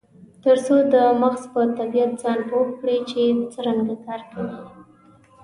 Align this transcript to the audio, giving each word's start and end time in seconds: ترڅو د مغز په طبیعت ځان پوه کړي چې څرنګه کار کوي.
ترڅو 0.43 0.75
د 0.93 0.95
مغز 1.21 1.43
په 1.53 1.61
طبیعت 1.77 2.11
ځان 2.21 2.39
پوه 2.49 2.67
کړي 2.79 2.97
چې 3.09 3.21
څرنګه 3.53 3.95
کار 4.05 4.21
کوي. 4.31 4.57